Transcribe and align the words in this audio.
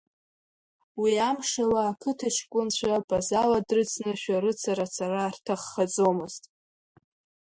Уи 1.01 1.13
амшала 1.29 1.81
ақыҭа 1.91 2.27
аҷкәынцәа 2.31 3.05
Базала 3.07 3.59
дрыцны 3.67 4.11
шәарацара 4.21 4.83
ацара 4.87 5.23
рҭаххаӡомызт. 5.35 6.43